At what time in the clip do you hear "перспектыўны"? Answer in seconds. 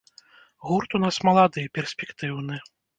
1.79-2.55